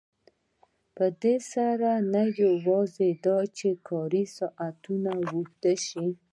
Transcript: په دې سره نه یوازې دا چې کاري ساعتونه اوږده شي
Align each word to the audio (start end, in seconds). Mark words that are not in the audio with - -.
په 0.95 1.05
دې 1.21 1.35
سره 1.53 1.89
نه 2.13 2.23
یوازې 2.43 3.09
دا 3.25 3.39
چې 3.57 3.69
کاري 3.87 4.23
ساعتونه 4.37 5.11
اوږده 5.29 5.73
شي 5.87 6.07